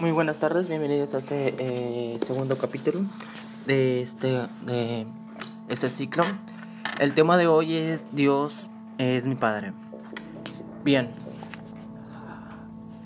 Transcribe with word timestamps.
Muy 0.00 0.12
buenas 0.12 0.38
tardes, 0.38 0.66
bienvenidos 0.66 1.12
a 1.12 1.18
este 1.18 1.54
eh, 1.58 2.18
segundo 2.20 2.56
capítulo 2.56 3.00
de 3.66 4.00
este, 4.00 4.46
de 4.64 5.06
este 5.68 5.90
ciclo. 5.90 6.24
El 6.98 7.12
tema 7.12 7.36
de 7.36 7.46
hoy 7.46 7.74
es 7.74 8.06
Dios 8.10 8.70
es 8.96 9.26
mi 9.26 9.34
Padre. 9.34 9.74
Bien. 10.84 11.10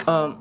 Um, 0.07 0.37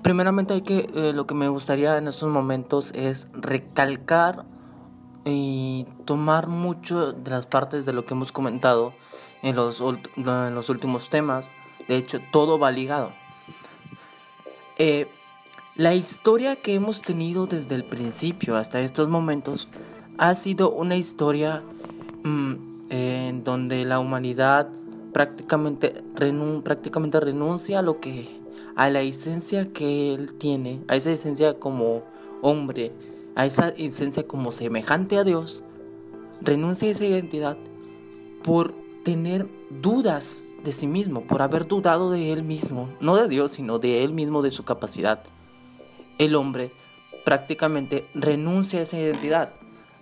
primeramente 0.00 0.54
hay 0.54 0.62
que, 0.62 0.88
eh, 0.94 1.12
lo 1.12 1.26
que 1.26 1.34
me 1.34 1.48
gustaría 1.48 1.98
en 1.98 2.08
estos 2.08 2.30
momentos 2.30 2.90
es 2.94 3.28
recalcar 3.34 4.46
y 5.26 5.86
tomar 6.06 6.46
mucho 6.46 7.12
de 7.12 7.30
las 7.30 7.46
partes 7.46 7.84
de 7.84 7.92
lo 7.92 8.06
que 8.06 8.14
hemos 8.14 8.32
comentado 8.32 8.94
en 9.42 9.54
los, 9.54 9.82
en 10.16 10.54
los 10.54 10.70
últimos 10.70 11.10
temas. 11.10 11.50
De 11.88 11.98
hecho, 11.98 12.20
todo 12.32 12.58
va 12.58 12.70
ligado. 12.70 13.19
Eh, 14.82 15.08
la 15.76 15.94
historia 15.94 16.56
que 16.56 16.72
hemos 16.72 17.02
tenido 17.02 17.46
desde 17.46 17.74
el 17.74 17.84
principio 17.84 18.56
hasta 18.56 18.80
estos 18.80 19.10
momentos 19.10 19.68
ha 20.16 20.34
sido 20.34 20.72
una 20.72 20.96
historia 20.96 21.62
mm, 22.24 22.54
en 22.88 23.44
donde 23.44 23.84
la 23.84 23.98
humanidad 23.98 24.70
prácticamente, 25.12 26.02
prácticamente 26.64 27.20
renuncia 27.20 27.80
a 27.80 27.82
lo 27.82 28.00
que 28.00 28.30
a 28.74 28.88
la 28.88 29.02
esencia 29.02 29.70
que 29.70 30.14
él 30.14 30.32
tiene, 30.38 30.80
a 30.88 30.96
esa 30.96 31.10
esencia 31.10 31.58
como 31.58 32.02
hombre, 32.40 32.90
a 33.34 33.44
esa 33.44 33.68
esencia 33.68 34.26
como 34.26 34.50
semejante 34.50 35.18
a 35.18 35.24
Dios, 35.24 35.62
renuncia 36.40 36.88
a 36.88 36.92
esa 36.92 37.04
identidad 37.04 37.58
por 38.42 38.72
tener 39.04 39.46
dudas 39.82 40.42
de 40.62 40.72
sí 40.72 40.86
mismo, 40.86 41.22
por 41.22 41.42
haber 41.42 41.66
dudado 41.66 42.10
de 42.10 42.32
él 42.32 42.42
mismo, 42.42 42.88
no 43.00 43.16
de 43.16 43.28
Dios, 43.28 43.52
sino 43.52 43.78
de 43.78 44.04
él 44.04 44.12
mismo, 44.12 44.42
de 44.42 44.50
su 44.50 44.64
capacidad. 44.64 45.22
El 46.18 46.34
hombre 46.34 46.72
prácticamente 47.24 48.06
renuncia 48.14 48.80
a 48.80 48.82
esa 48.82 48.98
identidad. 48.98 49.52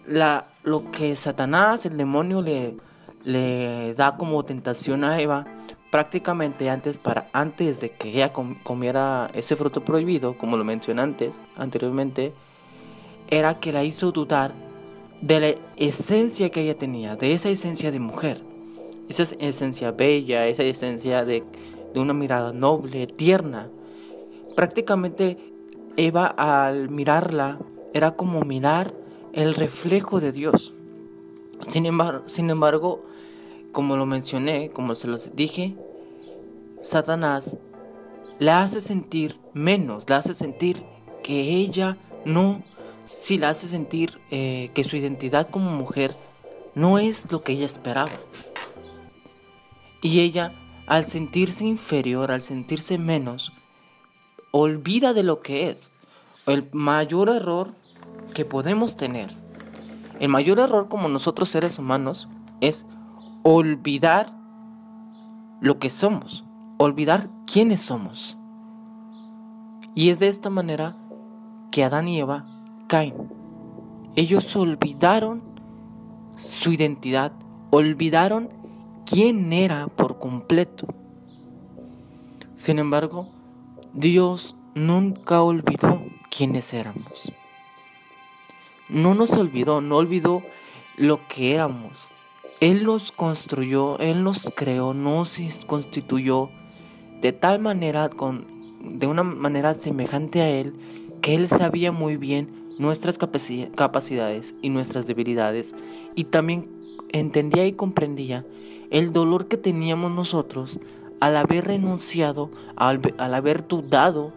La, 0.07 0.49
lo 0.63 0.91
que 0.91 1.15
Satanás, 1.17 1.87
el 1.87 1.97
demonio, 1.97 2.43
le, 2.43 2.77
le 3.25 3.95
da 3.95 4.17
como 4.17 4.43
tentación 4.45 5.05
a 5.05 5.21
Eva, 5.21 5.47
prácticamente 5.91 6.71
antes, 6.71 6.99
para, 6.99 7.29
antes 7.33 7.81
de 7.81 7.91
que 7.91 8.09
ella 8.09 8.33
comiera 8.33 9.31
ese 9.35 9.57
fruto 9.57 9.85
prohibido, 9.85 10.37
como 10.37 10.57
lo 10.57 10.65
mencioné 10.65 11.03
antes, 11.03 11.43
anteriormente, 11.57 12.35
era 13.29 13.61
que 13.61 13.73
la 13.73 13.85
hizo 13.85 14.11
dudar 14.13 14.55
de 15.21 15.41
la 15.41 15.55
esencia 15.77 16.51
que 16.51 16.63
ella 16.63 16.77
tenía, 16.77 17.17
de 17.17 17.33
esa 17.35 17.49
esencia 17.49 17.91
de 17.91 18.01
mujer 18.01 18.48
esa 19.09 19.35
esencia 19.39 19.93
bella, 19.93 20.47
esa 20.47 20.63
esencia 20.63 21.25
de, 21.25 21.45
una 21.95 22.15
mirada 22.15 22.53
noble, 22.53 23.09
tierna. 23.09 23.71
Prácticamente 24.55 25.37
Eva 25.97 26.27
al 26.27 26.91
mirarla 26.91 27.59
era 27.93 28.13
como 28.13 28.43
mirar 28.43 28.95
el 29.33 29.55
reflejo 29.55 30.21
de 30.21 30.31
Dios. 30.31 30.73
Sin 31.67 31.87
embargo, 31.87 32.23
sin 32.27 32.51
embargo, 32.51 33.05
como 33.73 33.97
lo 33.97 34.07
mencioné, 34.07 34.71
como 34.71 34.95
se 34.95 35.09
los 35.09 35.35
dije, 35.35 35.75
Satanás 36.83 37.59
la 38.39 38.63
hace 38.63 38.81
sentir 38.81 39.39
menos, 39.55 40.09
la 40.09 40.19
hace 40.19 40.35
sentir 40.35 40.85
que 41.25 41.57
ella 41.57 41.99
no, 42.25 42.63
si 43.07 43.39
la 43.39 43.51
hace 43.51 43.67
sentir 43.67 44.21
eh, 44.31 44.71
que 44.75 44.85
su 44.85 44.97
identidad 44.97 45.49
como 45.49 45.71
mujer 45.71 46.15
no 46.75 46.99
es 46.99 47.31
lo 47.33 47.43
que 47.43 47.55
ella 47.55 47.67
esperaba. 47.67 48.13
Y 50.01 50.21
ella, 50.21 50.53
al 50.87 51.05
sentirse 51.05 51.65
inferior, 51.65 52.31
al 52.31 52.43
sentirse 52.43 52.99
menos, 52.99 53.53
olvida 54.53 55.13
de 55.13 55.23
lo 55.23 55.41
que 55.41 55.71
es. 55.71 55.93
El 56.47 56.69
mayor 56.73 57.29
error 57.29 57.75
que 58.35 58.45
podemos 58.45 58.97
tener, 58.97 59.35
el 60.21 60.29
mayor 60.29 60.59
error 60.61 60.89
como 60.89 61.09
nosotros 61.09 61.49
seres 61.49 61.79
humanos, 61.79 62.29
es 62.61 62.87
olvidar 63.43 64.35
lo 65.61 65.79
que 65.79 65.91
somos, 65.91 66.45
olvidar 66.79 67.29
quiénes 67.47 67.83
somos. 67.83 68.37
Y 69.95 70.11
es 70.11 70.19
de 70.19 70.29
esta 70.29 70.51
manera 70.51 70.97
que 71.71 71.85
Adán 71.85 72.09
y 72.09 72.21
Eva 72.21 72.47
caen. 72.87 73.15
Ellos 74.17 74.55
olvidaron 74.57 75.43
su 76.37 76.73
identidad, 76.73 77.33
olvidaron 77.71 78.58
quién 79.09 79.53
era 79.53 79.87
por 79.89 80.19
completo. 80.19 80.87
Sin 82.57 82.79
embargo, 82.79 83.29
Dios 83.95 84.57
nunca 84.75 85.43
olvidó 85.43 86.03
quiénes 86.31 86.75
éramos. 86.75 87.33
No 88.89 89.15
nos 89.15 89.33
olvidó, 89.33 89.81
no 89.81 89.97
olvidó 89.97 90.43
lo 90.97 91.27
que 91.29 91.55
éramos. 91.55 92.11
Él 92.61 92.85
nos 92.85 93.13
construyó, 93.13 93.99
Él 93.99 94.25
nos 94.25 94.51
creó, 94.55 94.93
nos 94.93 95.39
constituyó 95.67 96.51
de 97.21 97.33
tal 97.33 97.61
manera, 97.61 98.09
con, 98.09 98.47
de 98.99 99.07
una 99.07 99.23
manera 99.23 99.75
semejante 99.75 100.43
a 100.43 100.51
Él, 100.51 100.75
que 101.23 101.35
Él 101.35 101.49
sabía 101.49 101.93
muy 101.93 102.17
bien 102.17 102.75
nuestras 102.79 103.19
capacidades 103.19 104.55
y 104.63 104.69
nuestras 104.69 105.07
debilidades 105.07 105.75
y 106.15 106.25
también 106.25 106.71
entendía 107.11 107.67
y 107.67 107.73
comprendía 107.73 108.45
el 108.91 109.13
dolor 109.13 109.49
que 109.49 109.57
teníamos 109.57 110.11
nosotros 110.11 110.81
al 111.21 111.37
haber 111.37 111.67
renunciado, 111.67 112.51
al, 112.77 113.01
haber 113.35 113.67
dudado 113.67 114.33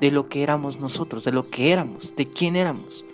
de 0.00 0.10
lo 0.10 0.28
que 0.28 0.42
éramos 0.42 0.78
nosotros, 0.78 1.24
de 1.24 1.32
lo 1.32 1.48
que 1.48 1.72
éramos, 1.72 2.14
de 2.16 2.28
quién 2.28 2.56
éramos. 2.56 3.04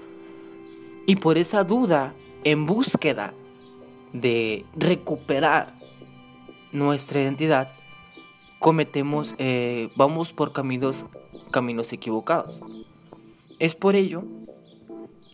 Y 1.06 1.16
por 1.16 1.38
esa 1.38 1.64
duda, 1.64 2.14
en 2.44 2.66
búsqueda 2.66 3.34
de 4.12 4.64
recuperar 4.74 5.74
nuestra 6.72 7.20
identidad, 7.22 7.72
cometemos, 8.58 9.34
eh, 9.38 9.90
vamos 9.96 10.32
por 10.32 10.52
caminos, 10.52 11.06
caminos 11.50 11.92
equivocados. 11.92 12.60
Es 13.58 13.74
por 13.74 13.94
ello 13.94 14.24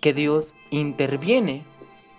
que 0.00 0.12
Dios 0.12 0.54
interviene 0.70 1.64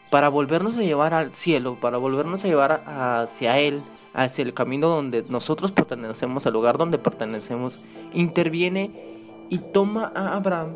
para 0.09 0.29
volvernos 0.29 0.77
a 0.77 0.81
llevar 0.81 1.13
al 1.13 1.33
cielo, 1.35 1.79
para 1.79 1.97
volvernos 1.97 2.43
a 2.43 2.47
llevar 2.47 2.83
hacia 2.85 3.59
Él, 3.59 3.83
hacia 4.13 4.43
el 4.43 4.53
camino 4.53 4.87
donde 4.87 5.23
nosotros 5.29 5.71
pertenecemos, 5.71 6.45
al 6.45 6.53
lugar 6.53 6.77
donde 6.77 6.97
pertenecemos, 6.97 7.79
interviene 8.13 9.45
y 9.49 9.59
toma 9.59 10.11
a 10.15 10.35
Abraham 10.35 10.75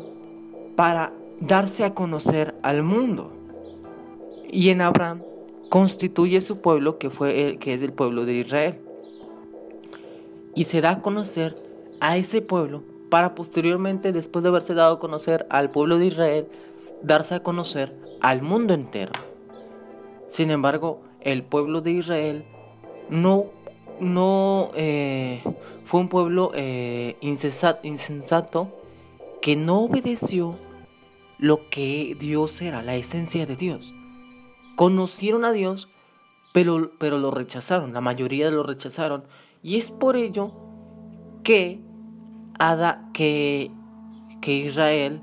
para 0.76 1.12
darse 1.40 1.84
a 1.84 1.94
conocer 1.94 2.54
al 2.62 2.82
mundo. 2.82 3.32
Y 4.50 4.70
en 4.70 4.80
Abraham 4.80 5.22
constituye 5.68 6.40
su 6.40 6.60
pueblo, 6.60 6.98
que, 6.98 7.10
fue 7.10 7.56
que 7.58 7.74
es 7.74 7.82
el 7.82 7.92
pueblo 7.92 8.24
de 8.24 8.34
Israel. 8.34 8.80
Y 10.54 10.64
se 10.64 10.80
da 10.80 10.90
a 10.90 11.02
conocer 11.02 11.56
a 12.00 12.16
ese 12.16 12.40
pueblo 12.40 12.84
para 13.14 13.36
posteriormente, 13.36 14.10
después 14.10 14.42
de 14.42 14.48
haberse 14.48 14.74
dado 14.74 14.94
a 14.94 14.98
conocer 14.98 15.46
al 15.48 15.70
pueblo 15.70 15.98
de 15.98 16.06
Israel, 16.06 16.48
darse 17.00 17.36
a 17.36 17.44
conocer 17.44 17.96
al 18.20 18.42
mundo 18.42 18.74
entero. 18.74 19.12
Sin 20.26 20.50
embargo, 20.50 21.00
el 21.20 21.44
pueblo 21.44 21.80
de 21.80 21.92
Israel 21.92 22.44
no, 23.10 23.52
no 24.00 24.72
eh, 24.74 25.44
fue 25.84 26.00
un 26.00 26.08
pueblo 26.08 26.50
eh, 26.56 27.16
insensato, 27.20 28.80
que 29.40 29.54
no 29.54 29.82
obedeció 29.82 30.58
lo 31.38 31.70
que 31.70 32.16
Dios 32.18 32.60
era, 32.62 32.82
la 32.82 32.96
esencia 32.96 33.46
de 33.46 33.54
Dios. 33.54 33.94
Conocieron 34.74 35.44
a 35.44 35.52
Dios, 35.52 35.88
pero, 36.52 36.90
pero 36.98 37.18
lo 37.18 37.30
rechazaron, 37.30 37.92
la 37.92 38.00
mayoría 38.00 38.50
lo 38.50 38.64
rechazaron. 38.64 39.22
Y 39.62 39.76
es 39.76 39.92
por 39.92 40.16
ello 40.16 40.50
que, 41.44 41.93
Ada, 42.58 43.08
que, 43.12 43.70
que 44.40 44.52
Israel 44.54 45.22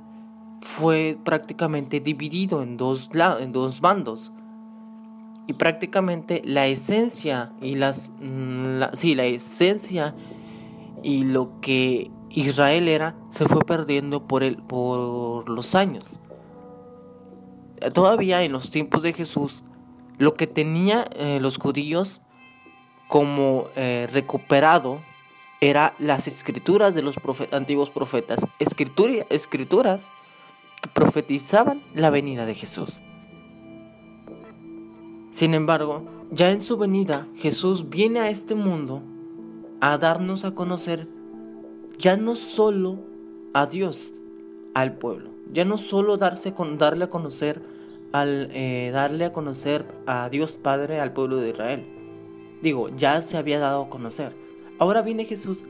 fue 0.62 1.18
prácticamente 1.24 2.00
dividido 2.00 2.62
en 2.62 2.78
dos, 2.78 3.10
en 3.40 3.52
dos 3.52 3.82
bandos. 3.82 4.32
Y 5.48 5.54
prácticamente 5.54 6.42
la 6.46 6.68
esencia 6.68 7.52
y 7.62 7.76
las 7.76 8.14
mm, 8.22 8.84
sí, 8.94 9.16
la 9.16 9.26
esencia 9.26 10.16
y 11.04 11.24
lo 11.24 11.60
que 11.62 12.12
Israel 12.30 12.88
era 12.88 13.16
se 13.32 13.46
fue 13.46 13.62
perdiendo 13.62 14.28
por 14.28 14.44
el, 14.44 14.58
por 14.58 15.50
los 15.50 15.76
años. 15.76 16.20
Todavía 17.94 18.44
en 18.44 18.52
los 18.52 18.70
tiempos 18.70 19.02
de 19.02 19.14
Jesús, 19.14 19.64
lo 20.18 20.36
que 20.36 20.46
tenía 20.46 21.08
eh, 21.16 21.40
los 21.42 21.58
judíos 21.58 22.22
como 23.08 23.66
eh, 23.76 24.08
recuperado 24.14 25.02
era 25.62 25.94
las 26.00 26.28
escrituras 26.28 26.96
de 26.96 27.04
los 27.04 27.16
antiguos 27.52 27.92
profetas, 27.92 28.46
escrituras 28.60 30.12
que 30.82 30.90
profetizaban 30.90 31.84
la 31.94 32.10
venida 32.10 32.46
de 32.46 32.56
Jesús. 32.56 33.02
Sin 35.32 35.54
embargo, 35.54 36.04
ya 36.32 36.52
en 36.52 36.62
su 36.62 36.78
venida, 36.78 37.28
Jesús 37.36 37.90
viene 37.90 38.20
a 38.20 38.30
este 38.30 38.56
mundo 38.56 39.04
a 39.80 39.98
darnos 39.98 40.44
a 40.44 40.54
conocer 40.54 41.08
ya 41.98 42.18
no 42.18 42.36
solo 42.36 43.00
a 43.54 43.68
Dios 43.68 44.14
al 44.74 44.98
pueblo. 44.98 45.30
Ya 45.52 45.66
no 45.66 45.78
solo 45.78 46.18
darse 46.18 46.54
darle 46.78 47.06
a 47.06 47.10
conocer 47.10 47.62
al 48.12 48.50
eh, 48.54 48.90
darle 48.92 49.26
a 49.26 49.32
conocer 49.32 49.86
a 50.06 50.30
Dios 50.30 50.54
Padre 50.54 51.00
al 51.00 51.14
pueblo 51.14 51.38
de 51.38 51.50
Israel. 51.50 51.86
Digo, 52.62 52.90
ya 52.90 53.22
se 53.22 53.38
había 53.38 53.60
dado 53.60 53.84
a 53.84 53.90
conocer. 53.90 54.41
Ahora 54.80 55.02
viene 55.02 55.26
Jesús 55.26 55.64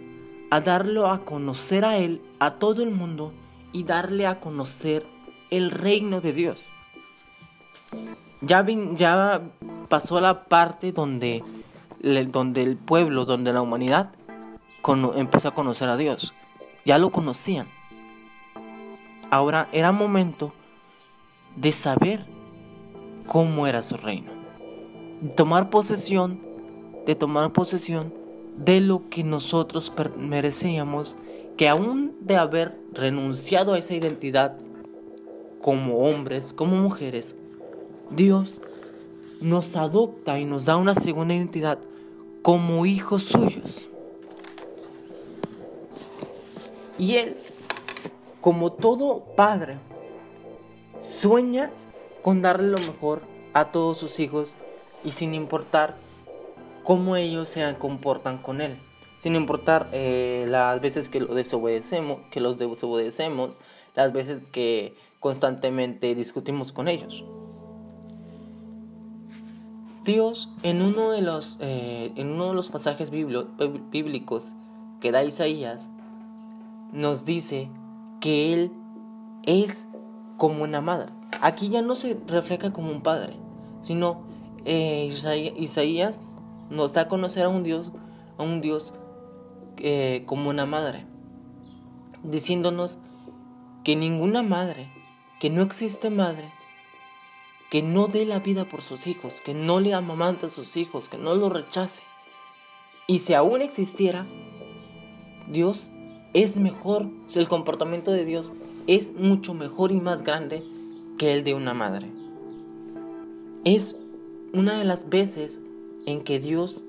a 0.49 0.61
darlo 0.61 1.07
a 1.07 1.23
conocer 1.23 1.85
a 1.85 1.97
Él, 1.97 2.21
a 2.39 2.53
todo 2.53 2.83
el 2.83 2.91
mundo, 2.91 3.33
y 3.71 3.83
darle 3.83 4.27
a 4.27 4.39
conocer 4.39 5.05
el 5.49 5.71
reino 5.71 6.21
de 6.21 6.33
Dios. 6.33 6.71
Ya, 8.41 8.65
ya 8.95 9.41
pasó 9.87 10.19
la 10.19 10.45
parte 10.45 10.91
donde, 10.91 11.43
donde 12.27 12.63
el 12.63 12.77
pueblo, 12.77 13.25
donde 13.25 13.53
la 13.53 13.61
humanidad 13.61 14.11
empezó 15.15 15.49
a 15.49 15.53
conocer 15.53 15.89
a 15.89 15.97
Dios. 15.97 16.33
Ya 16.85 16.97
lo 16.97 17.11
conocían. 17.11 17.67
Ahora 19.29 19.69
era 19.71 19.91
momento 19.91 20.53
de 21.55 21.71
saber 21.71 22.25
cómo 23.27 23.67
era 23.67 23.81
su 23.81 23.95
reino. 23.95 24.31
Tomar 25.37 25.69
posesión, 25.69 26.41
de 27.05 27.15
tomar 27.15 27.53
posesión 27.53 28.20
de 28.63 28.79
lo 28.79 29.09
que 29.09 29.23
nosotros 29.23 29.91
merecíamos, 30.17 31.15
que 31.57 31.67
aún 31.67 32.15
de 32.21 32.37
haber 32.37 32.77
renunciado 32.93 33.73
a 33.73 33.79
esa 33.79 33.95
identidad 33.95 34.57
como 35.59 35.99
hombres, 35.99 36.53
como 36.53 36.75
mujeres, 36.75 37.35
Dios 38.11 38.61
nos 39.39 39.75
adopta 39.75 40.39
y 40.39 40.45
nos 40.45 40.65
da 40.65 40.77
una 40.77 40.93
segunda 40.93 41.33
identidad 41.33 41.79
como 42.43 42.85
hijos 42.85 43.23
suyos. 43.23 43.89
Y 46.99 47.15
Él, 47.15 47.37
como 48.41 48.71
todo 48.73 49.23
padre, 49.35 49.79
sueña 51.19 51.71
con 52.21 52.43
darle 52.43 52.69
lo 52.69 52.77
mejor 52.77 53.23
a 53.53 53.71
todos 53.71 53.97
sus 53.97 54.19
hijos 54.19 54.49
y 55.03 55.11
sin 55.11 55.33
importar 55.33 55.97
cómo 56.83 57.15
ellos 57.15 57.49
se 57.49 57.75
comportan 57.77 58.39
con 58.39 58.61
Él. 58.61 58.79
Sin 59.17 59.35
importar 59.35 59.89
eh, 59.91 60.45
las 60.47 60.81
veces 60.81 61.07
que 61.07 61.19
lo 61.19 61.35
desobedecemos, 61.35 62.21
que 62.31 62.39
los 62.41 62.57
desobedecemos, 62.57 63.57
las 63.95 64.13
veces 64.13 64.41
que 64.51 64.95
constantemente 65.19 66.15
discutimos 66.15 66.71
con 66.71 66.87
ellos. 66.87 67.23
Dios 70.03 70.49
en 70.63 70.81
uno 70.81 71.11
de 71.11 71.21
los, 71.21 71.57
eh, 71.59 72.11
en 72.15 72.31
uno 72.31 72.49
de 72.49 72.55
los 72.55 72.69
pasajes 72.69 73.11
bíblicos 73.11 74.51
que 74.99 75.11
da 75.11 75.23
Isaías 75.23 75.91
nos 76.91 77.23
dice 77.23 77.69
que 78.19 78.53
Él 78.53 78.71
es 79.43 79.87
como 80.37 80.63
una 80.63 80.81
madre. 80.81 81.11
Aquí 81.41 81.69
ya 81.69 81.83
no 81.83 81.93
se 81.93 82.17
refleja 82.25 82.73
como 82.73 82.91
un 82.91 83.01
padre, 83.01 83.35
sino 83.81 84.23
eh, 84.65 85.13
Isaías 85.57 86.21
nos 86.71 86.93
da 86.93 87.01
a 87.01 87.07
conocer 87.07 87.45
a 87.45 87.49
un 87.49 87.63
Dios, 87.63 87.91
a 88.37 88.43
un 88.43 88.61
Dios 88.61 88.93
eh, 89.77 90.23
como 90.25 90.49
una 90.49 90.65
madre, 90.65 91.05
diciéndonos 92.23 92.97
que 93.83 93.95
ninguna 93.95 94.41
madre, 94.41 94.89
que 95.39 95.49
no 95.49 95.61
existe 95.61 96.09
madre, 96.09 96.51
que 97.69 97.81
no 97.81 98.07
dé 98.07 98.25
la 98.25 98.39
vida 98.39 98.65
por 98.65 98.81
sus 98.81 99.05
hijos, 99.05 99.41
que 99.41 99.53
no 99.53 99.79
le 99.79 99.93
amamante 99.93 100.47
a 100.47 100.49
sus 100.49 100.77
hijos, 100.77 101.09
que 101.09 101.17
no 101.17 101.35
lo 101.35 101.49
rechace. 101.49 102.03
Y 103.07 103.19
si 103.19 103.33
aún 103.33 103.61
existiera, 103.61 104.25
Dios 105.49 105.89
es 106.33 106.55
mejor, 106.55 107.09
el 107.33 107.47
comportamiento 107.47 108.11
de 108.11 108.25
Dios 108.25 108.51
es 108.87 109.13
mucho 109.13 109.53
mejor 109.53 109.91
y 109.91 109.99
más 109.99 110.23
grande 110.23 110.63
que 111.17 111.33
el 111.33 111.43
de 111.43 111.53
una 111.53 111.73
madre. 111.73 112.09
Es 113.65 113.97
una 114.53 114.77
de 114.77 114.85
las 114.85 115.09
veces 115.09 115.59
en 116.05 116.21
que 116.23 116.39
Dios 116.39 116.83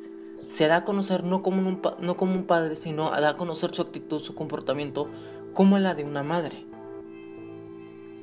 se 0.46 0.68
da 0.68 0.76
a 0.76 0.84
conocer 0.84 1.24
no 1.24 1.42
como 1.42 1.66
un, 1.66 1.80
no 2.00 2.16
como 2.16 2.34
un 2.34 2.44
padre, 2.44 2.76
sino 2.76 3.10
da 3.10 3.30
a 3.30 3.36
conocer 3.36 3.74
su 3.74 3.82
actitud, 3.82 4.20
su 4.20 4.34
comportamiento, 4.34 5.08
como 5.54 5.78
la 5.78 5.94
de 5.94 6.04
una 6.04 6.22
madre. 6.22 6.64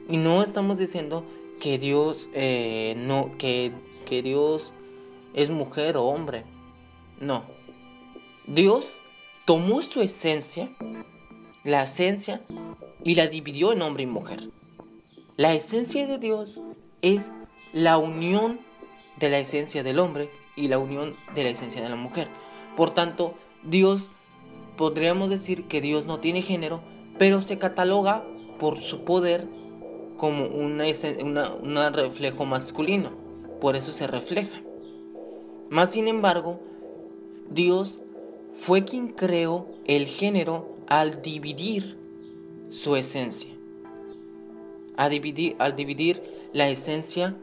Y 0.08 0.18
no 0.18 0.44
estamos 0.44 0.78
diciendo 0.78 1.24
que 1.60 1.78
Dios 1.78 2.30
eh, 2.34 2.96
no, 2.98 3.32
que, 3.38 3.72
que 4.06 4.22
Dios 4.22 4.74
es 5.34 5.50
mujer 5.50 5.98
o 5.98 6.06
hombre. 6.06 6.46
No. 7.20 7.44
Dios 8.48 9.02
tomó 9.46 9.82
su 9.82 10.02
esencia, 10.02 10.72
la 11.64 11.84
esencia, 11.84 12.42
y 13.04 13.16
la 13.16 13.28
dividió 13.28 13.72
en 13.72 13.82
hombre 13.82 14.04
y 14.04 14.08
mujer. 14.08 14.50
La 15.38 15.54
esencia 15.54 16.06
de 16.06 16.18
Dios 16.18 16.62
es 17.02 17.32
la 17.72 17.98
unión 17.98 18.60
de 19.20 19.30
la 19.30 19.40
esencia 19.40 19.84
del 19.84 20.00
hombre 20.00 20.30
y 20.60 20.68
la 20.68 20.78
unión 20.78 21.16
de 21.34 21.44
la 21.44 21.50
esencia 21.50 21.82
de 21.82 21.90
la 21.90 21.96
mujer. 21.96 22.28
Por 22.76 22.94
tanto, 22.94 23.36
Dios, 23.64 24.12
podríamos 24.78 25.30
decir 25.30 25.66
que 25.66 25.82
Dios 25.82 26.06
no 26.06 26.20
tiene 26.20 26.42
género, 26.42 26.82
pero 27.18 27.42
se 27.42 27.58
cataloga 27.58 28.24
por 28.60 28.82
su 28.82 29.04
poder 29.06 29.48
como 30.18 30.46
un 30.46 30.80
reflejo 31.94 32.46
masculino. 32.46 33.12
Por 33.62 33.76
eso 33.76 33.94
se 33.94 34.08
refleja. 34.08 34.62
Más 35.70 35.92
sin 35.92 36.08
embargo, 36.08 36.60
Dios 37.50 38.02
fue 38.56 38.84
quien 38.84 39.10
creó 39.10 39.68
el 39.86 40.08
género 40.08 40.76
al 40.88 41.22
dividir 41.22 41.98
su 42.70 42.96
esencia. 42.96 43.52
A 44.98 45.08
dividir, 45.08 45.56
al 45.60 45.76
dividir 45.76 46.22
la 46.52 46.70
esencia 46.70 47.36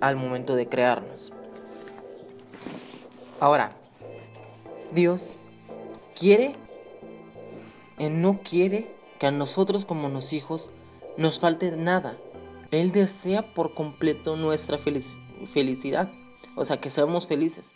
al 0.00 0.16
momento 0.16 0.54
de 0.54 0.68
crearnos. 0.68 1.32
Ahora, 3.38 3.72
Dios 4.92 5.36
quiere, 6.18 6.54
Él 7.98 8.22
no 8.22 8.40
quiere 8.42 8.94
que 9.18 9.26
a 9.26 9.30
nosotros 9.30 9.84
como 9.84 10.08
los 10.08 10.32
hijos 10.32 10.70
nos 11.18 11.38
falte 11.38 11.70
nada. 11.72 12.16
Él 12.70 12.92
desea 12.92 13.54
por 13.54 13.74
completo 13.74 14.36
nuestra 14.36 14.78
felicidad, 14.78 16.10
o 16.56 16.64
sea, 16.64 16.80
que 16.80 16.88
seamos 16.88 17.26
felices. 17.26 17.74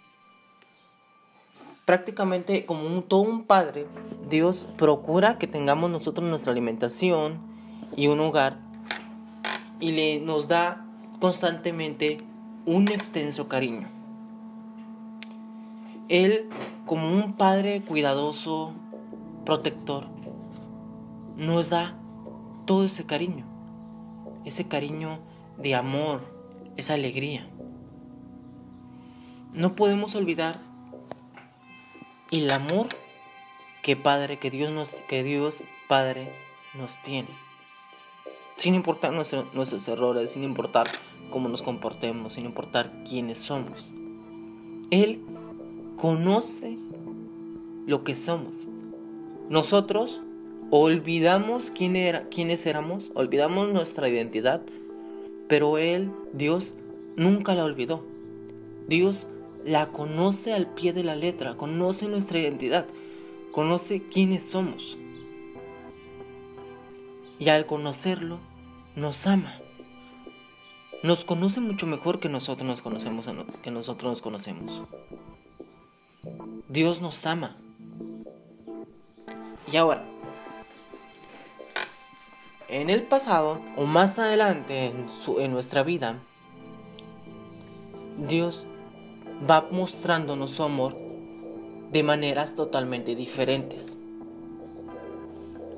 Prácticamente 1.85 2.65
como 2.65 2.87
un, 2.87 3.03
todo 3.03 3.21
un 3.21 3.45
padre, 3.45 3.87
Dios 4.29 4.67
procura 4.79 5.39
que 5.39 5.47
tengamos 5.47 5.91
nosotros 5.91 6.27
nuestra 6.27 6.53
alimentación 6.53 7.39
y 7.97 8.07
un 8.07 8.21
hogar 8.21 8.59
y 9.79 9.91
le 9.91 10.21
nos 10.21 10.49
da 10.49 10.87
constantemente 11.21 12.19
un 12.65 12.89
extenso 12.89 13.49
cariño. 13.49 14.00
Él, 16.11 16.51
como 16.87 17.09
un 17.09 17.35
padre 17.37 17.83
cuidadoso, 17.83 18.75
protector, 19.47 20.09
nos 21.37 21.71
da 21.71 21.97
todo 22.67 22.85
ese 22.85 23.07
cariño, 23.07 23.47
ese 24.45 24.67
cariño 24.67 25.21
de 25.57 25.77
amor, 25.77 26.23
esa 26.77 26.95
alegría. 26.95 27.49
No 29.53 29.77
podemos 29.77 30.17
olvidar 30.17 30.59
el 32.33 32.51
amor 32.51 32.89
que 33.85 33.95
Padre, 33.95 34.41
que 34.41 34.51
Dios 34.51 34.73
nos, 34.73 34.91
que 35.09 35.23
Dios 35.23 35.63
Padre 35.89 36.33
nos 36.75 37.01
tiene. 37.05 37.31
Sin 38.57 38.75
importar 38.75 39.13
nuestros 39.13 39.87
errores, 39.87 40.33
sin 40.33 40.43
importar 40.43 40.89
cómo 41.31 41.49
nos 41.49 41.63
comportemos, 41.63 42.33
sin 42.33 42.47
importar 42.47 43.05
quiénes 43.05 43.39
somos. 43.39 43.89
Él 44.91 45.25
conoce 46.01 46.79
lo 47.87 48.05
que 48.05 48.15
somos. 48.15 48.67
Nosotros 49.51 50.19
olvidamos 50.71 51.71
quién 51.77 51.95
quiénes 52.31 52.65
éramos, 52.65 53.11
olvidamos 53.15 53.71
nuestra 53.71 54.09
identidad, 54.09 54.63
pero 55.47 55.77
Él, 55.77 56.11
Dios, 56.33 56.73
nunca 57.17 57.55
la 57.55 57.65
olvidó. 57.65 58.03
Dios 58.89 59.27
la 59.67 59.89
conoce 59.89 60.55
al 60.55 60.69
pie 60.69 60.95
de 60.95 61.05
la 61.05 61.17
letra, 61.17 61.57
conoce 61.57 62.09
nuestra 62.09 62.39
identidad, 62.39 62.87
conoce 63.53 64.01
quiénes 64.11 64.45
somos. 64.45 64.97
Y 67.39 67.51
al 67.51 67.67
conocerlo, 67.67 68.39
nos 68.97 69.27
ama. 69.27 69.59
Nos 71.03 71.27
conoce 71.27 71.61
mucho 71.61 71.87
mejor 71.87 72.21
que 72.21 72.31
nosotros 72.31 72.67
nos 72.67 72.81
conocemos, 72.81 73.27
que 73.63 73.71
nosotros 73.71 74.13
nos 74.13 74.23
conocemos. 74.23 74.83
Dios 76.71 77.03
nos 77.03 77.27
ama. 77.27 77.57
Y 79.73 79.77
ahora, 79.77 80.05
en 82.69 82.91
el 82.91 83.03
pasado 83.03 83.61
o 83.77 83.87
más 83.87 84.21
adelante 84.21 84.85
en, 84.87 85.53
nuestra 85.53 85.83
vida, 85.83 86.21
Dios 88.29 88.69
va 89.51 89.67
mostrándonos 89.73 90.53
su 90.53 90.63
amor 90.63 90.97
de 91.91 92.05
maneras 92.05 92.55
totalmente 92.55 93.17
diferentes. 93.17 93.99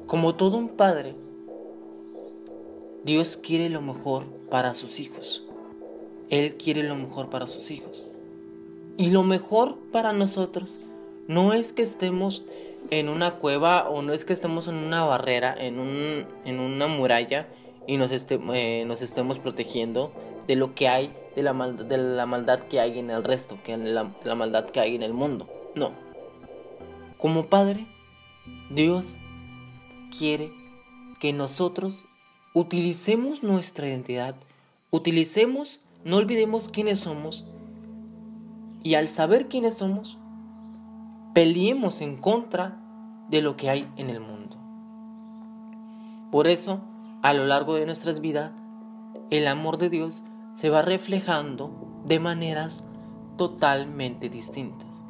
Como 0.07 0.35
todo 0.35 0.59
un 0.59 0.77
padre, 0.77 1.17
Dios 3.03 3.39
quiere 3.39 3.71
lo 3.71 3.81
mejor 3.81 4.27
para 4.51 4.75
sus 4.75 5.01
hijos. 5.01 5.43
Él 6.29 6.59
quiere 6.59 6.83
lo 6.83 6.97
mejor 6.97 7.31
para 7.31 7.47
sus 7.47 7.71
hijos. 7.71 8.07
Y 8.99 9.09
lo 9.09 9.23
mejor 9.23 9.79
para 9.91 10.13
nosotros 10.13 10.71
no 11.29 11.53
es 11.53 11.73
que 11.73 11.83
estemos 11.83 12.45
en 12.91 13.09
una 13.09 13.37
cueva 13.37 13.89
o 13.89 14.03
no 14.03 14.13
es 14.13 14.25
que 14.25 14.33
estemos 14.33 14.69
en 14.69 14.75
una 14.75 15.05
barrera, 15.05 15.55
en, 15.59 15.79
un, 15.79 16.27
en 16.45 16.61
una 16.61 16.87
muralla 16.89 17.49
y 17.87 17.97
nos, 17.97 18.11
eh, 18.13 18.85
nos 18.87 19.03
estemos 19.03 19.39
protegiendo 19.39 20.13
de 20.47 20.57
lo 20.57 20.75
que 20.75 20.89
hay, 20.89 21.15
de 21.37 21.43
la, 21.43 21.53
de 21.53 21.99
la 21.99 22.27
maldad 22.27 22.61
que 22.69 22.81
hay 22.81 22.99
en 22.99 23.11
el 23.11 23.25
resto, 23.25 23.59
que 23.65 23.77
la, 23.77 24.13
la 24.25 24.35
maldad 24.35 24.67
que 24.67 24.81
hay 24.81 24.95
en 24.95 25.03
el 25.03 25.13
mundo. 25.13 25.49
No. 25.75 25.93
Como 27.19 27.47
Padre, 27.47 27.87
Dios 28.71 29.17
quiere 30.17 30.53
que 31.21 31.33
nosotros 31.33 32.05
utilicemos 32.55 33.43
nuestra 33.43 33.89
identidad, 33.89 34.35
utilicemos, 34.91 35.81
no 36.05 36.17
olvidemos 36.17 36.69
quiénes 36.69 37.01
somos 37.01 37.47
y 38.83 38.95
al 38.95 39.09
saber 39.09 39.47
quiénes 39.47 39.77
somos, 39.77 40.19
peleemos 41.35 42.01
en 42.01 42.17
contra 42.17 42.79
de 43.29 43.41
lo 43.41 43.57
que 43.57 43.71
hay 43.71 43.89
en 43.97 44.11
el 44.11 44.21
mundo. 44.21 44.57
Por 46.31 46.47
eso, 46.47 46.81
a 47.23 47.33
lo 47.33 47.47
largo 47.47 47.75
de 47.75 47.87
nuestras 47.87 48.21
vidas, 48.21 48.53
el 49.31 49.47
amor 49.47 49.79
de 49.79 49.89
Dios 49.89 50.25
se 50.55 50.69
va 50.69 50.83
reflejando 50.83 52.03
de 52.05 52.21
maneras 52.21 52.85
totalmente 53.39 54.29
distintas. 54.29 55.03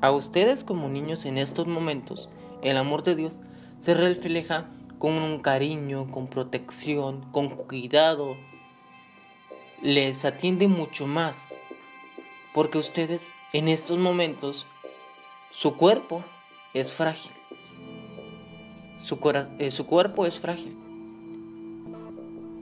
A 0.00 0.10
ustedes 0.12 0.64
como 0.64 0.88
niños 0.88 1.26
en 1.26 1.36
estos 1.36 1.66
momentos, 1.66 2.28
el 2.62 2.76
amor 2.76 3.02
de 3.02 3.16
Dios 3.16 3.38
se 3.78 3.94
refleja 3.94 4.70
con 4.98 5.14
un 5.14 5.40
cariño, 5.40 6.10
con 6.10 6.28
protección, 6.28 7.30
con 7.30 7.50
cuidado. 7.50 8.36
Les 9.82 10.24
atiende 10.24 10.66
mucho 10.66 11.06
más, 11.06 11.46
porque 12.54 12.78
ustedes 12.78 13.28
en 13.52 13.68
estos 13.68 13.98
momentos, 13.98 14.66
su 15.60 15.74
cuerpo 15.74 16.22
es 16.72 16.92
frágil. 16.92 17.32
Su, 19.02 19.18
eh, 19.58 19.72
su 19.72 19.86
cuerpo 19.86 20.24
es 20.24 20.38
frágil. 20.38 20.76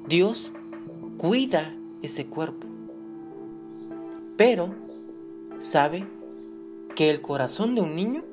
Dios 0.08 0.50
cuida 1.18 1.74
ese 2.00 2.24
cuerpo, 2.24 2.66
pero 4.38 4.74
sabe 5.58 6.06
que 6.94 7.10
el 7.10 7.20
corazón 7.20 7.74
de 7.74 7.82
un 7.82 7.96
niño 7.96 8.24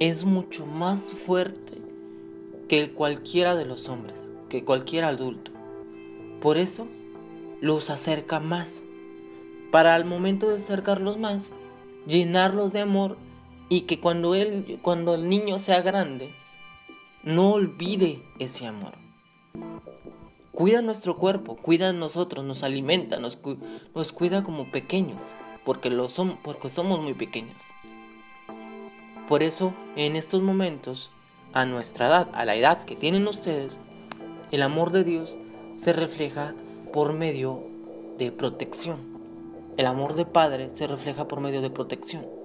es 0.00 0.24
mucho 0.24 0.66
más 0.66 1.12
fuerte 1.12 1.78
que 2.66 2.90
cualquiera 2.90 3.54
de 3.54 3.64
los 3.64 3.88
hombres, 3.88 4.28
que 4.48 4.64
cualquier 4.64 5.04
adulto. 5.04 5.52
Por 6.42 6.58
eso 6.58 6.88
los 7.60 7.90
acerca 7.90 8.40
más, 8.40 8.80
para 9.70 9.94
al 9.94 10.04
momento 10.04 10.48
de 10.48 10.56
acercarlos 10.56 11.16
más, 11.16 11.52
llenarlos 12.08 12.72
de 12.72 12.80
amor 12.80 13.18
y 13.74 13.80
que 13.82 13.98
cuando, 13.98 14.36
él, 14.36 14.78
cuando 14.82 15.16
el 15.16 15.28
niño 15.28 15.58
sea 15.58 15.82
grande, 15.82 16.32
no 17.24 17.54
olvide 17.54 18.22
ese 18.38 18.68
amor. 18.68 18.92
Cuida 20.52 20.80
nuestro 20.80 21.16
cuerpo, 21.16 21.56
cuida 21.56 21.92
nosotros, 21.92 22.44
nos 22.44 22.62
alimenta, 22.62 23.18
nos, 23.18 23.40
nos 23.92 24.12
cuida 24.12 24.44
como 24.44 24.70
pequeños, 24.70 25.20
porque, 25.64 25.90
lo 25.90 26.08
son, 26.08 26.38
porque 26.44 26.70
somos 26.70 27.00
muy 27.00 27.14
pequeños. 27.14 27.56
Por 29.28 29.42
eso, 29.42 29.74
en 29.96 30.14
estos 30.14 30.40
momentos, 30.40 31.10
a 31.52 31.64
nuestra 31.64 32.06
edad, 32.06 32.28
a 32.32 32.44
la 32.44 32.54
edad 32.54 32.84
que 32.84 32.94
tienen 32.94 33.26
ustedes, 33.26 33.76
el 34.52 34.62
amor 34.62 34.92
de 34.92 35.02
Dios 35.02 35.34
se 35.74 35.92
refleja 35.92 36.54
por 36.92 37.12
medio 37.12 37.64
de 38.18 38.30
protección. 38.30 38.98
El 39.76 39.86
amor 39.86 40.14
de 40.14 40.26
Padre 40.26 40.70
se 40.74 40.86
refleja 40.86 41.26
por 41.26 41.40
medio 41.40 41.60
de 41.60 41.70
protección. 41.70 42.43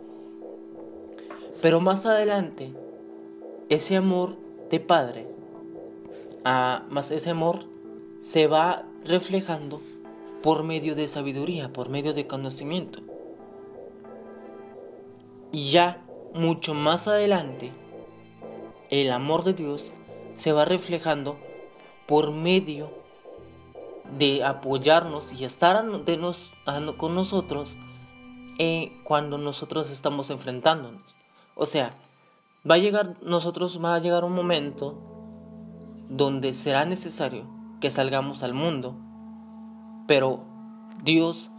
Pero 1.61 1.81
más 1.81 2.05
adelante, 2.05 2.73
ese 3.67 3.97
amor 3.97 4.35
de 4.69 4.79
Padre, 4.79 5.27
a, 6.45 6.83
más 6.89 7.11
ese 7.11 7.31
amor 7.31 7.65
se 8.21 8.47
va 8.47 8.83
reflejando 9.03 9.81
por 10.41 10.63
medio 10.63 10.95
de 10.95 11.07
sabiduría, 11.07 11.73
por 11.73 11.89
medio 11.89 12.13
de 12.13 12.27
conocimiento. 12.27 13.01
Y 15.51 15.71
ya 15.71 16.01
mucho 16.33 16.73
más 16.73 17.07
adelante, 17.07 17.71
el 18.89 19.11
amor 19.11 19.43
de 19.43 19.53
Dios 19.53 19.91
se 20.37 20.53
va 20.53 20.63
reflejando 20.63 21.37
por 22.07 22.31
medio 22.31 22.89
de 24.17 24.43
apoyarnos 24.43 25.33
y 25.33 25.43
estar 25.43 25.85
con 26.97 27.15
nosotros 27.15 27.77
eh, 28.57 28.91
cuando 29.03 29.37
nosotros 29.37 29.91
estamos 29.91 30.29
enfrentándonos. 30.29 31.15
O 31.59 31.65
sea, 31.65 31.91
va 32.69 32.75
a 32.75 32.77
llegar 32.77 33.17
nosotros 33.21 33.83
va 33.83 33.95
a 33.95 33.99
llegar 33.99 34.23
un 34.23 34.33
momento 34.33 34.95
donde 36.09 36.53
será 36.53 36.85
necesario 36.85 37.43
que 37.81 37.91
salgamos 37.91 38.43
al 38.43 38.53
mundo, 38.53 38.95
pero 40.07 40.39
Dios 41.03 41.51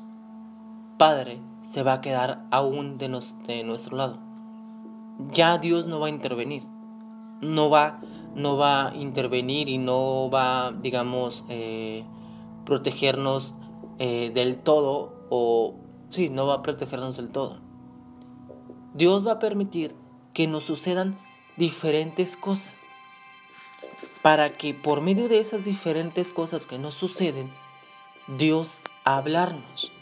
Padre 0.99 1.41
se 1.65 1.83
va 1.83 1.95
a 1.95 2.01
quedar 2.01 2.47
aún 2.51 2.99
de, 2.99 3.09
nuestro 3.09 3.97
lado. 3.97 4.19
Ya 5.33 5.59
Dios 5.59 5.87
no 5.87 6.01
va 6.01 6.07
a 6.07 6.11
intervenir 6.11 6.65
no 7.41 7.71
va, 7.71 8.01
no 8.35 8.57
va 8.57 8.89
a 8.89 8.97
intervenir 8.97 9.69
y 9.69 9.79
no 9.79 10.31
va, 10.31 10.73
digamos, 10.73 11.45
eh, 11.49 12.05
protegernos 12.65 13.55
eh, 13.99 14.31
del 14.35 14.59
todo 14.63 15.27
o 15.31 15.75
sí, 16.09 16.29
no 16.29 16.47
va 16.47 16.55
a 16.55 16.63
protegernos 16.63 17.17
del 17.17 17.31
todo. 17.31 17.59
Dios 18.93 19.25
va 19.25 19.33
a 19.33 19.39
permitir 19.39 19.95
que 20.35 20.49
nos 20.49 20.65
sucedan 20.65 21.17
diferentes 21.57 22.37
cosas 22.37 22.87
para 24.21 24.51
que 24.51 24.75
por 24.75 25.01
medio 25.01 25.29
de 25.29 25.39
esas 25.39 25.65
diferentes 25.65 26.33
cosas 26.33 26.67
que 26.67 26.77
nos 26.77 26.95
suceden, 26.95 27.51
Dios 28.37 28.81
hablarnos. 29.05 29.93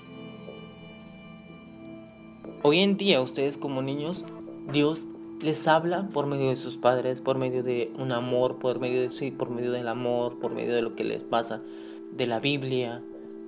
Hoy 2.62 2.80
en 2.80 2.96
día 2.96 3.20
ustedes 3.20 3.58
como 3.58 3.82
niños, 3.82 4.24
Dios 4.72 5.06
les 5.42 5.68
habla 5.68 6.08
por 6.08 6.26
medio 6.26 6.48
de 6.48 6.56
sus 6.56 6.78
padres, 6.78 7.20
por 7.20 7.36
medio 7.36 7.62
de 7.62 7.92
un 7.98 8.10
amor, 8.10 8.58
por 8.58 8.80
medio 8.80 9.02
de 9.02 9.10
sí, 9.10 9.30
por 9.30 9.50
medio 9.50 9.70
del 9.70 9.86
amor, 9.86 10.38
por 10.38 10.52
medio 10.52 10.74
de 10.74 10.82
lo 10.82 10.96
que 10.96 11.04
les 11.04 11.22
pasa, 11.22 11.60
de 12.12 12.26
la 12.26 12.40
Biblia, 12.40 13.02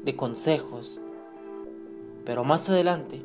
de 0.04 0.16
consejos. 0.16 1.00
Pero 2.26 2.44
más 2.44 2.68
adelante, 2.68 3.22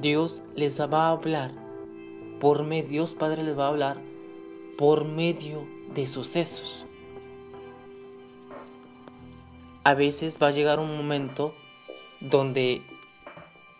Dios 0.00 0.42
les 0.54 0.78
va 0.78 1.08
a 1.08 1.10
hablar. 1.12 1.52
Por 2.38 2.64
medio, 2.64 2.88
Dios 2.88 3.14
Padre 3.14 3.42
les 3.42 3.58
va 3.58 3.64
a 3.64 3.68
hablar 3.68 3.96
por 4.76 5.06
medio 5.06 5.66
de 5.94 6.06
sucesos. 6.06 6.84
A 9.84 9.94
veces 9.94 10.38
va 10.42 10.48
a 10.48 10.50
llegar 10.50 10.80
un 10.80 10.94
momento 10.94 11.54
donde 12.20 12.82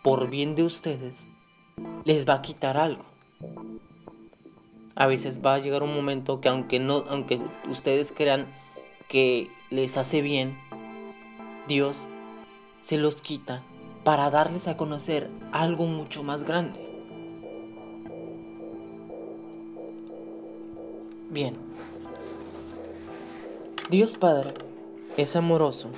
por 0.01 0.29
bien 0.29 0.55
de 0.55 0.63
ustedes 0.63 1.27
les 2.03 2.27
va 2.27 2.35
a 2.35 2.41
quitar 2.41 2.77
algo. 2.77 3.05
A 4.95 5.05
veces 5.05 5.39
va 5.45 5.53
a 5.53 5.59
llegar 5.59 5.83
un 5.83 5.93
momento 5.93 6.41
que 6.41 6.49
aunque 6.49 6.79
no, 6.79 7.03
aunque 7.09 7.39
ustedes 7.69 8.11
crean 8.11 8.47
que 9.07 9.51
les 9.69 9.97
hace 9.97 10.23
bien, 10.23 10.57
Dios 11.67 12.07
se 12.81 12.97
los 12.97 13.21
quita 13.21 13.61
para 14.07 14.29
darles 14.29 14.69
a 14.69 14.77
conocer 14.77 15.29
algo 15.51 15.85
mucho 15.85 16.23
más 16.23 16.43
grande. 16.43 16.79
Bien. 21.29 21.55
Dios 23.89 24.17
Padre 24.17 24.53
es 25.17 25.35
amoroso, 25.35 25.89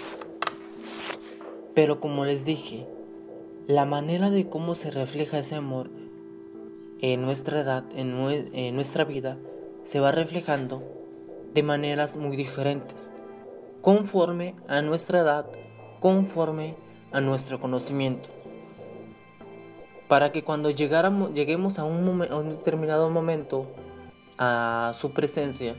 pero 1.75 1.99
como 1.99 2.25
les 2.25 2.45
dije, 2.45 2.87
la 3.67 3.85
manera 3.85 4.31
de 4.31 4.49
cómo 4.49 4.73
se 4.73 4.89
refleja 4.89 5.37
ese 5.37 5.53
amor 5.53 5.91
en 7.01 7.21
nuestra 7.21 7.61
edad, 7.61 7.83
en, 7.95 8.73
nuestra 8.73 9.03
vida, 9.03 9.37
se 9.83 9.99
va 9.99 10.11
reflejando 10.11 10.81
de 11.53 11.61
maneras 11.61 12.17
muy 12.17 12.35
diferentes, 12.37 13.11
conforme 13.83 14.55
a 14.67 14.81
nuestra 14.81 15.19
edad, 15.19 15.45
conforme 15.99 16.69
a 16.71 16.88
nuestro 17.13 17.59
conocimiento. 17.59 18.29
Para 20.07 20.31
que 20.31 20.43
cuando 20.43 20.69
llegáramos, 20.69 21.33
lleguemos 21.33 21.79
a 21.79 21.83
un, 21.83 22.23
a 22.29 22.35
un 22.35 22.49
determinado 22.49 23.09
momento 23.09 23.67
a 24.37 24.91
su 24.95 25.11
presencia, 25.11 25.75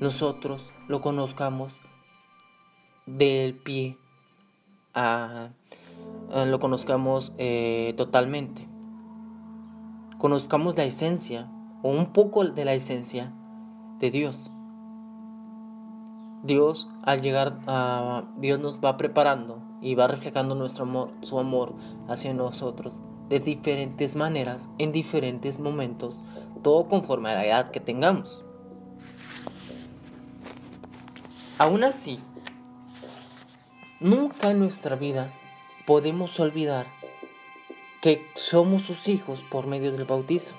nosotros 0.00 0.72
lo 0.88 1.00
conozcamos 1.00 1.80
del 3.06 3.54
pie 3.54 3.96
a, 4.94 5.50
lo 6.46 6.58
conozcamos 6.60 7.32
eh, 7.38 7.94
totalmente 7.96 8.70
conozcamos 10.20 10.76
la 10.76 10.84
esencia 10.84 11.50
o 11.82 11.88
un 11.88 12.12
poco 12.12 12.44
de 12.44 12.64
la 12.66 12.74
esencia 12.74 13.32
de 13.98 14.10
Dios. 14.10 14.52
Dios 16.42 16.90
al 17.02 17.22
llegar 17.22 17.58
a 17.66 18.24
Dios 18.36 18.60
nos 18.60 18.80
va 18.80 18.98
preparando 18.98 19.62
y 19.80 19.94
va 19.94 20.06
reflejando 20.06 20.54
nuestro 20.54 20.84
amor, 20.84 21.10
su 21.22 21.38
amor 21.38 21.74
hacia 22.08 22.34
nosotros 22.34 23.00
de 23.28 23.40
diferentes 23.40 24.16
maneras 24.16 24.68
en 24.78 24.92
diferentes 24.92 25.58
momentos, 25.60 26.20
todo 26.62 26.88
conforme 26.88 27.30
a 27.30 27.34
la 27.34 27.46
edad 27.46 27.70
que 27.70 27.80
tengamos. 27.80 28.44
Aún 31.58 31.84
así, 31.84 32.18
nunca 34.00 34.50
en 34.50 34.58
nuestra 34.58 34.96
vida 34.96 35.32
podemos 35.86 36.40
olvidar 36.40 36.86
que 38.00 38.26
somos 38.34 38.82
sus 38.82 39.08
hijos 39.08 39.44
por 39.50 39.66
medio 39.66 39.92
del 39.92 40.06
bautizo. 40.06 40.56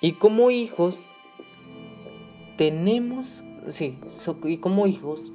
Y 0.00 0.12
como 0.12 0.50
hijos 0.50 1.08
tenemos, 2.56 3.42
sí, 3.68 3.98
y 4.44 4.58
como 4.58 4.86
hijos 4.86 5.32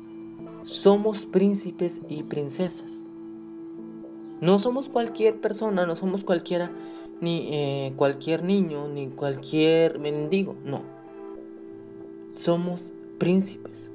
somos 0.63 1.25
príncipes 1.25 2.01
y 2.07 2.23
princesas. 2.23 3.05
No 4.39 4.59
somos 4.59 4.89
cualquier 4.89 5.39
persona, 5.39 5.85
no 5.85 5.95
somos 5.95 6.23
cualquiera, 6.23 6.71
ni 7.19 7.49
eh, 7.53 7.93
cualquier 7.95 8.43
niño, 8.43 8.87
ni 8.87 9.07
cualquier 9.07 9.99
mendigo, 9.99 10.55
no. 10.65 10.81
Somos 12.35 12.93
príncipes, 13.19 13.91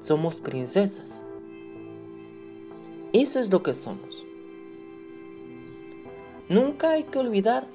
somos 0.00 0.40
princesas. 0.40 1.24
Eso 3.12 3.40
es 3.40 3.50
lo 3.50 3.62
que 3.62 3.74
somos. 3.74 4.24
Nunca 6.48 6.90
hay 6.90 7.04
que 7.04 7.18
olvidar 7.18 7.66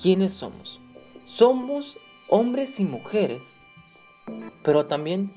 quiénes 0.00 0.32
somos. 0.32 0.80
Somos 1.24 1.98
hombres 2.28 2.80
y 2.80 2.84
mujeres, 2.84 3.56
pero 4.62 4.86
también 4.86 5.32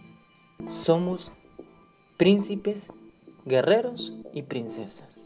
somos 0.67 1.31
príncipes, 2.19 2.89
guerreros 3.45 4.13
y 4.33 4.41
princesas. 4.41 5.23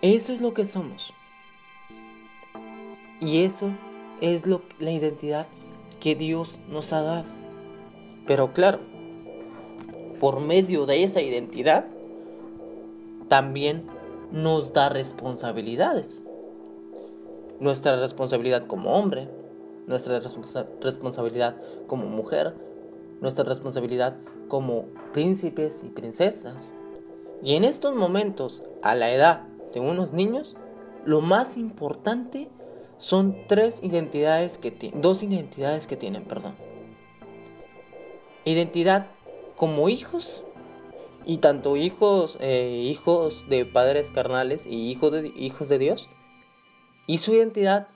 Eso 0.00 0.32
es 0.32 0.40
lo 0.40 0.54
que 0.54 0.64
somos. 0.64 1.12
Y 3.20 3.42
eso 3.42 3.68
es 4.22 4.46
lo, 4.46 4.62
la 4.78 4.92
identidad 4.92 5.46
que 6.00 6.14
Dios 6.14 6.58
nos 6.70 6.94
ha 6.94 7.02
dado. 7.02 7.28
Pero 8.26 8.54
claro, 8.54 8.80
por 10.20 10.40
medio 10.40 10.86
de 10.86 11.04
esa 11.04 11.20
identidad, 11.20 11.84
también 13.28 13.84
nos 14.32 14.72
da 14.72 14.88
responsabilidades. 14.88 16.24
Nuestra 17.60 18.00
responsabilidad 18.00 18.66
como 18.66 18.94
hombre, 18.94 19.28
nuestra 19.86 20.18
responsabilidad 20.80 21.56
como 21.86 22.06
mujer, 22.06 22.54
nuestra 23.20 23.44
responsabilidad 23.44 24.16
como 24.48 24.86
príncipes 25.12 25.82
y 25.84 25.88
princesas. 25.88 26.74
Y 27.42 27.54
en 27.54 27.64
estos 27.64 27.94
momentos, 27.94 28.62
a 28.82 28.94
la 28.94 29.10
edad 29.10 29.42
de 29.72 29.80
unos 29.80 30.12
niños, 30.12 30.56
lo 31.04 31.20
más 31.20 31.56
importante 31.56 32.48
son 32.98 33.46
tres 33.46 33.78
identidades 33.82 34.58
que 34.58 34.92
dos 34.94 35.22
identidades 35.22 35.86
que 35.86 35.96
tienen, 35.96 36.24
perdón. 36.24 36.54
Identidad 38.44 39.06
como 39.56 39.88
hijos 39.88 40.42
y 41.24 41.38
tanto 41.38 41.76
hijos 41.76 42.36
eh, 42.40 42.82
hijos 42.84 43.44
de 43.48 43.64
padres 43.66 44.10
carnales 44.10 44.66
y 44.66 44.90
hijos 44.90 45.12
de 45.12 45.28
hijos 45.36 45.68
de 45.68 45.78
Dios 45.78 46.08
y 47.06 47.18
su 47.18 47.32
identidad 47.32 47.88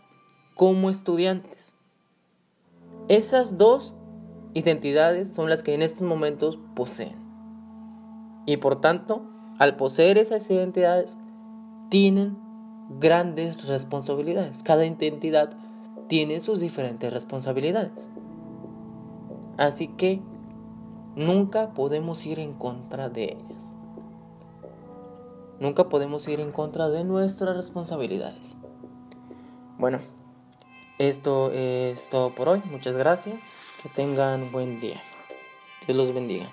como 0.54 0.90
estudiantes. 0.90 1.74
Esas 3.08 3.58
dos 3.58 3.94
identidades 4.54 5.32
son 5.32 5.50
las 5.50 5.62
que 5.62 5.74
en 5.74 5.82
estos 5.82 6.02
momentos 6.02 6.58
poseen. 6.74 7.16
Y 8.46 8.56
por 8.58 8.80
tanto, 8.80 9.22
al 9.58 9.76
poseer 9.76 10.18
esas 10.18 10.48
identidades, 10.50 11.18
tienen 11.90 12.38
grandes 13.00 13.66
responsabilidades. 13.66 14.62
Cada 14.62 14.84
identidad 14.86 15.50
tiene 16.08 16.40
sus 16.40 16.60
diferentes 16.60 17.12
responsabilidades. 17.12 18.10
Así 19.56 19.88
que 19.88 20.20
nunca 21.16 21.72
podemos 21.72 22.24
ir 22.26 22.38
en 22.38 22.52
contra 22.52 23.08
de 23.08 23.36
ellas. 23.48 23.74
Nunca 25.60 25.88
podemos 25.88 26.26
ir 26.28 26.40
en 26.40 26.52
contra 26.52 26.88
de 26.88 27.04
nuestras 27.04 27.56
responsabilidades. 27.56 28.56
Bueno, 29.78 30.00
esto 31.08 31.52
es 31.52 32.08
todo 32.08 32.34
por 32.34 32.48
hoy. 32.48 32.62
Muchas 32.64 32.96
gracias. 32.96 33.50
Que 33.82 33.88
tengan 33.88 34.50
buen 34.52 34.80
día. 34.80 35.02
Dios 35.86 35.96
los 35.96 36.14
bendiga. 36.14 36.52